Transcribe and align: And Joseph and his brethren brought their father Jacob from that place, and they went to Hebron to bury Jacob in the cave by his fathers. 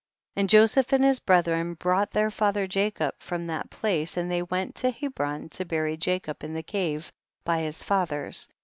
And 0.35 0.49
Joseph 0.49 0.93
and 0.93 1.03
his 1.03 1.19
brethren 1.19 1.75
brought 1.75 2.09
their 2.09 2.31
father 2.31 2.65
Jacob 2.65 3.13
from 3.19 3.45
that 3.45 3.69
place, 3.69 4.17
and 4.17 4.31
they 4.31 4.41
went 4.41 4.73
to 4.77 4.89
Hebron 4.89 5.49
to 5.49 5.63
bury 5.63 5.95
Jacob 5.95 6.43
in 6.43 6.55
the 6.55 6.63
cave 6.63 7.11
by 7.43 7.59
his 7.59 7.83
fathers. 7.83 8.47